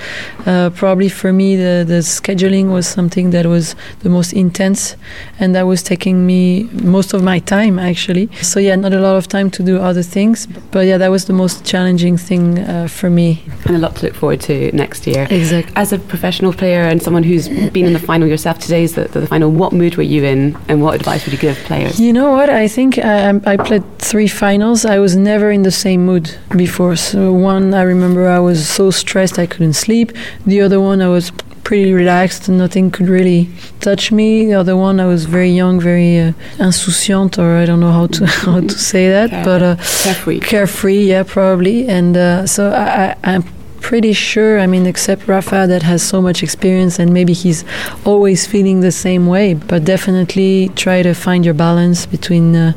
Uh, 0.46 0.70
probably 0.70 1.08
for 1.08 1.32
me, 1.32 1.56
the, 1.56 1.84
the 1.87 2.00
scheduling 2.00 2.72
was 2.72 2.87
something 2.87 3.30
that 3.30 3.46
was 3.46 3.75
the 4.00 4.08
most 4.08 4.32
intense, 4.32 4.96
and 5.38 5.54
that 5.54 5.62
was 5.62 5.82
taking 5.82 6.26
me 6.26 6.64
most 6.72 7.12
of 7.12 7.22
my 7.22 7.38
time 7.38 7.78
actually. 7.78 8.28
So, 8.42 8.60
yeah, 8.60 8.76
not 8.76 8.92
a 8.92 9.00
lot 9.00 9.16
of 9.16 9.28
time 9.28 9.50
to 9.52 9.62
do 9.62 9.78
other 9.78 10.02
things. 10.02 10.46
But 10.70 10.87
yeah, 10.87 10.98
that 10.98 11.10
was 11.10 11.26
the 11.26 11.32
most 11.32 11.64
challenging 11.64 12.16
thing 12.16 12.60
uh, 12.60 12.88
for 12.88 13.10
me. 13.10 13.42
And 13.66 13.76
a 13.76 13.78
lot 13.78 13.96
to 13.96 14.06
look 14.06 14.14
forward 14.14 14.40
to 14.42 14.72
next 14.72 15.06
year. 15.06 15.26
Exactly. 15.30 15.75
As 15.76 15.92
a 15.92 15.98
professional 15.98 16.52
player 16.52 16.82
and 16.82 17.02
someone 17.02 17.22
who's 17.22 17.48
been 17.48 17.84
in 17.84 17.92
the 17.92 17.98
final 17.98 18.26
yourself, 18.26 18.58
today's 18.58 18.94
the, 18.94 19.04
the 19.08 19.26
final. 19.26 19.50
What 19.50 19.72
mood 19.72 19.96
were 19.96 20.02
you 20.02 20.25
in 20.25 20.56
and 20.68 20.82
what 20.82 20.94
advice 20.94 21.25
would 21.25 21.32
you 21.32 21.38
give 21.38 21.58
players? 21.65 22.00
You 22.00 22.12
know 22.12 22.31
what? 22.33 22.49
I 22.50 22.69
think 22.69 22.99
I, 22.99 23.29
I 23.45 23.57
played 23.57 23.85
three 23.99 24.29
finals. 24.29 24.85
I 24.85 24.99
was 24.99 25.17
never 25.17 25.50
in 25.50 25.62
the 25.62 25.71
same 25.71 26.05
mood 26.07 26.37
before. 26.57 26.97
So 26.97 27.33
one, 27.33 27.75
I 27.75 27.83
remember 27.83 28.29
I 28.29 28.38
was 28.38 28.69
so 28.69 28.91
stressed 28.91 29.38
I 29.38 29.47
couldn't 29.47 29.75
sleep. 29.75 30.12
The 30.47 30.61
other 30.61 30.81
one, 30.81 31.00
I 31.03 31.09
was 31.09 31.31
pretty 31.65 31.93
relaxed. 31.93 32.49
And 32.49 32.57
nothing 32.59 32.91
could 32.91 33.09
really 33.09 33.50
touch 33.81 34.11
me. 34.11 34.47
The 34.47 34.55
other 34.55 34.77
one, 34.77 35.00
I 35.00 35.07
was 35.07 35.27
very 35.27 35.50
young, 35.50 35.79
very 35.81 36.19
uh, 36.19 36.33
insouciante, 36.59 37.38
or 37.38 37.57
I 37.57 37.67
don't 37.67 37.81
know 37.81 37.93
how 37.93 38.07
to 38.07 38.27
how 38.47 38.61
to 38.61 38.79
say 38.79 39.09
that, 39.11 39.45
but 39.45 39.62
uh, 39.62 39.77
Carefree. 39.77 40.41
carefree, 40.41 41.05
yeah, 41.05 41.25
probably. 41.25 41.87
And 41.88 42.17
uh, 42.17 42.47
so 42.47 42.71
I, 42.73 43.11
I, 43.11 43.17
I'm 43.35 43.45
pretty 43.88 44.12
sure. 44.12 44.61
I 44.61 44.66
mean, 44.66 44.85
except 44.85 45.26
Rafa 45.26 45.66
that 45.66 45.83
has 45.83 46.02
so 46.02 46.21
much 46.21 46.42
experience, 46.42 46.99
and 46.99 47.11
maybe 47.11 47.33
he's 47.33 47.64
always 48.04 48.47
feeling 48.47 48.80
the 48.80 48.92
same 48.92 49.26
way. 49.26 49.54
But 49.54 49.87
definitely 49.87 50.71
try 50.76 51.02
to 51.02 51.14
find 51.14 51.42
your 51.42 51.54
balance 51.54 52.04
between 52.04 52.54
uh, 52.54 52.75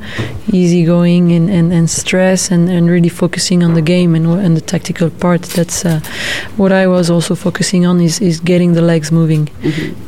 easygoing 0.54 1.34
and, 1.34 1.50
and, 1.50 1.74
and 1.74 1.90
stress, 1.90 2.50
and, 2.50 2.70
and 2.70 2.90
really 2.90 3.10
focusing 3.10 3.62
on 3.62 3.74
the 3.74 3.82
game 3.82 4.16
and, 4.16 4.26
and 4.26 4.56
the 4.56 4.62
tactical 4.62 5.10
part. 5.10 5.42
That's 5.42 5.84
uh, 5.84 6.00
what 6.56 6.72
I 6.72 6.88
was 6.88 7.10
also 7.10 7.36
focusing 7.36 7.86
on 7.86 8.00
is, 8.00 8.22
is 8.22 8.40
getting 8.40 8.72
the 8.72 8.82
legs 8.82 9.12
moving 9.12 9.50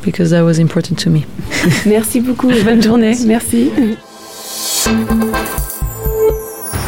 because 0.02 0.30
that 0.30 0.40
was 0.40 0.58
important 0.58 0.98
to 1.00 1.10
me. 1.10 1.26
Merci 1.84 2.20
beaucoup. 2.20 2.50
Bonne 2.64 2.80
journée. 2.80 3.14
Merci. 3.26 3.70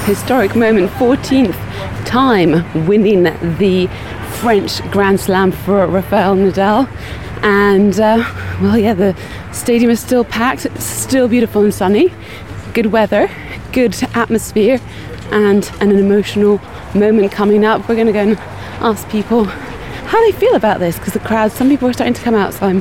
Historic 0.06 0.56
moment, 0.56 0.88
14th 0.92 1.65
time 2.06 2.86
winning 2.86 3.24
the 3.58 3.88
French 4.40 4.80
Grand 4.90 5.20
Slam 5.20 5.52
for 5.52 5.86
Rafael 5.86 6.36
Nadal. 6.36 6.88
And, 7.42 7.98
uh, 8.00 8.24
well, 8.62 8.78
yeah, 8.78 8.94
the 8.94 9.16
stadium 9.52 9.90
is 9.90 10.00
still 10.00 10.24
packed, 10.24 10.64
it's 10.64 10.84
still 10.84 11.28
beautiful 11.28 11.62
and 11.62 11.74
sunny, 11.74 12.12
good 12.72 12.86
weather, 12.86 13.28
good 13.72 13.94
atmosphere, 14.14 14.80
and 15.30 15.70
an 15.80 15.90
emotional 15.92 16.60
moment 16.94 17.32
coming 17.32 17.64
up. 17.64 17.88
We're 17.88 17.96
going 17.96 18.06
to 18.06 18.12
go 18.12 18.20
and 18.20 18.38
ask 18.80 19.08
people 19.08 19.44
how 19.44 20.20
they 20.24 20.32
feel 20.32 20.54
about 20.54 20.80
this 20.80 20.98
because 20.98 21.12
the 21.12 21.20
crowd, 21.20 21.52
some 21.52 21.68
people 21.68 21.88
are 21.88 21.92
starting 21.92 22.14
to 22.14 22.22
come 22.22 22.34
out, 22.34 22.54
so 22.54 22.66
I'm 22.66 22.80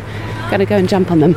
going 0.50 0.60
to 0.60 0.65
go 0.65 0.77
and 0.77 0.88
jump 0.88 1.12
on 1.12 1.20
them. 1.20 1.34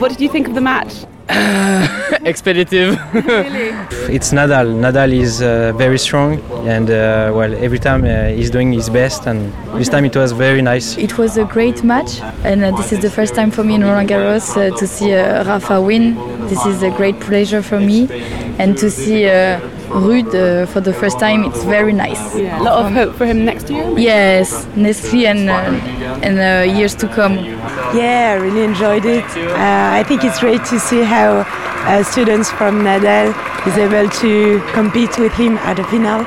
What 0.00 0.10
did 0.10 0.20
you 0.20 0.28
think 0.28 0.48
of 0.48 0.54
the 0.54 0.60
match? 0.60 1.04
expeditive. 2.24 2.98
it's 4.10 4.32
Nadal. 4.32 4.74
Nadal 4.74 5.12
is 5.12 5.40
uh, 5.40 5.72
very 5.76 5.98
strong, 5.98 6.38
and 6.66 6.90
uh, 6.90 7.32
well, 7.34 7.54
every 7.54 7.78
time 7.78 8.04
uh, 8.04 8.28
he's 8.28 8.50
doing 8.50 8.72
his 8.72 8.90
best, 8.90 9.26
and 9.26 9.52
this 9.78 9.88
time 9.88 10.04
it 10.04 10.16
was 10.16 10.32
very 10.32 10.60
nice. 10.60 10.98
It 10.98 11.16
was 11.16 11.38
a 11.38 11.44
great 11.44 11.82
match, 11.82 12.20
and 12.44 12.62
uh, 12.62 12.70
this 12.76 12.92
is 12.92 13.00
the 13.00 13.10
first 13.10 13.34
time 13.34 13.50
for 13.50 13.64
me 13.64 13.74
in 13.74 13.82
Roland 13.84 14.08
Garros 14.10 14.56
uh, 14.56 14.76
to 14.76 14.86
see 14.86 15.14
uh, 15.14 15.44
Rafa 15.44 15.80
win. 15.80 16.14
This 16.48 16.64
is 16.66 16.82
a 16.82 16.90
great 16.90 17.18
pleasure 17.20 17.62
for 17.62 17.80
me, 17.80 18.08
and 18.58 18.76
to 18.78 18.90
see 18.90 19.26
uh, 19.26 19.60
Ruud 19.94 20.34
uh, 20.34 20.66
for 20.66 20.80
the 20.80 20.92
first 20.92 21.20
time, 21.20 21.44
it's 21.44 21.62
very 21.62 21.92
nice. 21.92 22.34
A 22.34 22.60
lot 22.60 22.84
of 22.84 22.92
hope 22.92 23.14
for 23.14 23.26
him 23.26 23.44
next 23.44 23.70
year. 23.70 23.96
Yes, 23.96 24.66
next 24.74 25.14
year 25.14 25.30
and 25.30 25.48
uh, 25.48 26.26
and 26.26 26.38
uh, 26.38 26.72
years 26.78 26.96
to 26.96 27.06
come. 27.06 27.34
Yeah, 27.94 28.34
I 28.34 28.42
really 28.42 28.64
enjoyed 28.64 29.04
it. 29.04 29.24
Uh, 29.36 30.00
I 30.00 30.02
think 30.02 30.24
it's 30.24 30.40
great 30.40 30.64
to 30.64 30.80
see 30.80 31.02
how 31.02 31.46
uh, 31.86 32.02
students 32.02 32.50
from 32.50 32.82
Nadal 32.82 33.30
is 33.68 33.78
able 33.78 34.08
to 34.20 34.60
compete 34.72 35.16
with 35.16 35.32
him 35.34 35.58
at 35.58 35.76
the 35.76 35.84
final. 35.84 36.26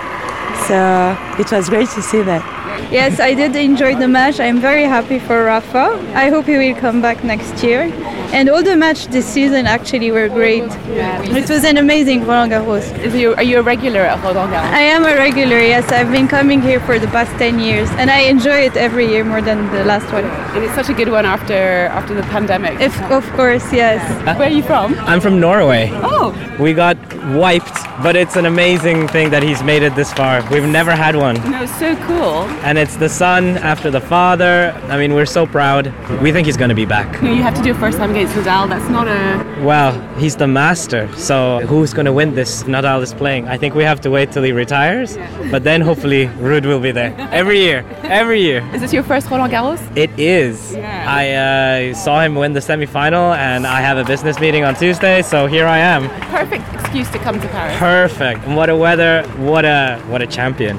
So 0.67 1.17
it 1.37 1.51
was 1.51 1.67
great 1.67 1.89
to 1.89 2.01
see 2.01 2.21
that. 2.21 2.43
Yes, 2.89 3.19
I 3.19 3.33
did 3.33 3.53
enjoy 3.55 3.95
the 3.95 4.07
match. 4.07 4.39
I'm 4.39 4.59
very 4.61 4.83
happy 4.83 5.19
for 5.19 5.43
Rafa. 5.43 5.99
I 6.15 6.29
hope 6.29 6.45
he 6.45 6.57
will 6.57 6.75
come 6.75 7.01
back 7.01 7.21
next 7.23 7.61
year. 7.63 7.91
And 8.33 8.49
all 8.49 8.61
the 8.61 8.75
match 8.75 9.07
this 9.07 9.25
season 9.25 9.65
actually 9.65 10.11
were 10.11 10.27
great. 10.29 10.63
Yeah. 10.93 11.21
It 11.23 11.49
was 11.49 11.63
an 11.63 11.77
amazing 11.77 12.25
Roland 12.25 12.51
Garros. 12.51 12.85
Is 12.99 13.15
you, 13.15 13.33
are 13.35 13.43
you 13.43 13.59
a 13.59 13.61
regular 13.63 14.01
at 14.01 14.21
Roland 14.23 14.51
Garros? 14.53 14.71
I 14.73 14.81
am 14.81 15.03
a 15.03 15.15
regular, 15.15 15.59
yes. 15.59 15.91
I've 15.91 16.11
been 16.11 16.27
coming 16.27 16.61
here 16.61 16.79
for 16.81 16.99
the 16.99 17.07
past 17.07 17.31
10 17.39 17.59
years 17.59 17.89
and 17.91 18.09
I 18.11 18.19
enjoy 18.21 18.59
it 18.67 18.75
every 18.75 19.07
year 19.07 19.23
more 19.23 19.41
than 19.41 19.71
the 19.71 19.83
last 19.85 20.11
one. 20.11 20.25
And 20.25 20.63
it's 20.63 20.75
such 20.75 20.89
a 20.89 20.93
good 20.93 21.09
one 21.09 21.25
after 21.25 21.87
after 21.87 22.13
the 22.13 22.23
pandemic. 22.23 22.79
If, 22.81 22.99
of 23.11 23.23
course, 23.31 23.71
yes. 23.71 24.01
Uh, 24.27 24.35
Where 24.35 24.49
are 24.49 24.51
you 24.51 24.63
from? 24.63 24.93
I'm 24.99 25.21
from 25.21 25.39
Norway. 25.39 25.89
Oh, 25.93 26.33
We 26.59 26.73
got 26.73 26.97
wiped, 27.33 27.77
but 28.03 28.15
it's 28.15 28.35
an 28.35 28.45
amazing 28.45 29.07
thing 29.07 29.29
that 29.31 29.43
he's 29.43 29.61
made 29.63 29.83
it 29.83 29.95
this 29.95 30.11
far. 30.13 30.41
We've 30.51 30.63
never 30.67 30.91
had 30.95 31.15
one. 31.15 31.35
no, 31.49 31.65
so 31.65 31.95
cool. 32.07 32.43
And 32.67 32.77
it's 32.77 32.95
the 32.97 33.09
son 33.09 33.57
after 33.59 33.89
the 33.91 34.01
father. 34.01 34.73
I 34.89 34.97
mean, 34.97 35.13
we're 35.13 35.25
so 35.25 35.45
proud. 35.45 35.93
We 36.21 36.31
think 36.31 36.45
he's 36.45 36.57
going 36.57 36.69
to 36.69 36.75
be 36.75 36.85
back. 36.85 37.21
You 37.21 37.41
have 37.43 37.55
to 37.55 37.61
do 37.63 37.71
a 37.71 37.75
first 37.75 37.97
time 37.97 38.13
against 38.17 38.35
Nadal. 38.35 38.67
That's 38.67 38.89
not 38.89 39.07
a. 39.07 39.63
Well, 39.63 39.93
he's 40.17 40.35
the 40.35 40.47
master. 40.47 41.07
So 41.15 41.59
who's 41.67 41.93
going 41.93 42.05
to 42.05 42.13
win 42.13 42.33
this? 42.33 42.63
Nadal 42.63 43.01
is 43.03 43.13
playing. 43.13 43.47
I 43.47 43.57
think 43.57 43.75
we 43.75 43.83
have 43.83 44.01
to 44.01 44.09
wait 44.09 44.31
till 44.31 44.43
he 44.43 44.51
retires. 44.51 45.17
But 45.51 45.63
then 45.63 45.81
hopefully 45.81 46.25
Ruud 46.39 46.65
will 46.65 46.79
be 46.79 46.91
there. 46.91 47.15
Every 47.31 47.59
year. 47.59 47.85
Every 48.03 48.41
year. 48.41 48.67
Is 48.73 48.81
this 48.81 48.93
your 48.93 49.03
first 49.03 49.29
Roland 49.29 49.53
Garros? 49.53 49.81
It 49.95 50.11
is. 50.17 50.75
I 50.75 51.91
uh, 51.91 51.93
saw 51.93 52.21
him 52.21 52.35
win 52.35 52.53
the 52.53 52.59
semifinal 52.59 53.35
and 53.35 53.67
I 53.67 53.81
have 53.81 53.97
a 53.97 54.03
business 54.03 54.39
meeting 54.39 54.63
on 54.63 54.75
Tuesday, 54.75 55.21
so 55.21 55.45
here 55.45 55.67
I 55.67 55.77
am. 55.77 56.09
Perfect 56.31 56.63
excuse 56.73 57.09
to 57.11 57.19
come 57.19 57.39
to 57.39 57.47
Paris. 57.49 57.77
Perfect. 57.77 58.45
And 58.45 58.55
what 58.55 58.69
a 58.69 58.75
weather. 58.75 59.23
What 59.37 59.65
a 59.65 59.99
what 60.07 60.21
a 60.21 60.27
champion. 60.27 60.77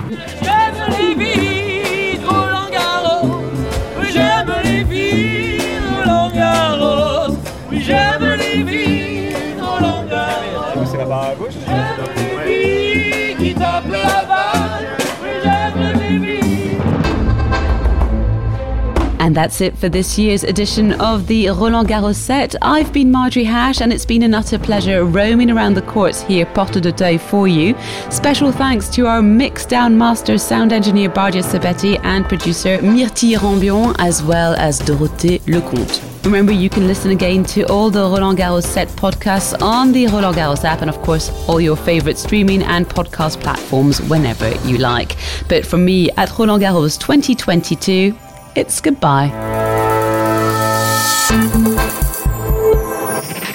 That's 19.38 19.60
it 19.60 19.78
for 19.78 19.88
this 19.88 20.18
year's 20.18 20.42
edition 20.42 20.94
of 20.94 21.28
the 21.28 21.50
Roland 21.50 21.88
Garros 21.88 22.16
set. 22.16 22.56
I've 22.60 22.92
been 22.92 23.12
Marjorie 23.12 23.44
Hash, 23.44 23.80
and 23.80 23.92
it's 23.92 24.04
been 24.04 24.24
an 24.24 24.34
utter 24.34 24.58
pleasure 24.58 25.04
roaming 25.04 25.52
around 25.52 25.74
the 25.74 25.82
courts 25.82 26.20
here, 26.22 26.44
Porte 26.44 26.82
d'Auteuil, 26.82 27.20
for 27.20 27.46
you. 27.46 27.76
Special 28.10 28.50
thanks 28.50 28.88
to 28.88 29.06
our 29.06 29.22
mix 29.22 29.64
down 29.64 29.96
master, 29.96 30.38
sound 30.38 30.72
engineer 30.72 31.08
Bardia 31.08 31.44
Sabetti, 31.44 32.00
and 32.02 32.24
producer 32.24 32.78
Myrtille 32.78 33.38
Rambion, 33.38 33.94
as 34.00 34.24
well 34.24 34.54
as 34.54 34.80
Dorothée 34.80 35.38
Lecomte. 35.42 36.02
Remember, 36.24 36.50
you 36.50 36.68
can 36.68 36.88
listen 36.88 37.12
again 37.12 37.44
to 37.44 37.62
all 37.68 37.90
the 37.90 38.00
Roland 38.00 38.38
Garros 38.38 38.64
set 38.64 38.88
podcasts 38.88 39.54
on 39.62 39.92
the 39.92 40.08
Roland 40.08 40.34
Garros 40.34 40.64
app, 40.64 40.80
and 40.80 40.90
of 40.90 41.00
course, 41.02 41.30
all 41.48 41.60
your 41.60 41.76
favorite 41.76 42.18
streaming 42.18 42.64
and 42.64 42.88
podcast 42.88 43.40
platforms 43.40 44.00
whenever 44.10 44.50
you 44.66 44.78
like. 44.78 45.16
But 45.48 45.64
from 45.64 45.84
me 45.84 46.10
at 46.16 46.36
Roland 46.36 46.64
Garros 46.64 46.98
2022, 46.98 48.18
it's 48.58 48.80
goodbye. 48.80 49.28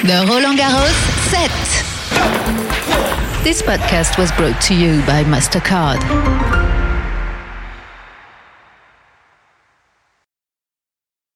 The 0.01 0.25
Roland 0.29 0.57
Garros 0.57 0.99
set. 1.29 1.51
This 3.43 3.61
podcast 3.61 4.17
was 4.17 4.31
brought 4.31 4.61
to 4.63 4.75
you 4.75 5.05
by 5.05 5.25
MasterCard. 5.25 6.62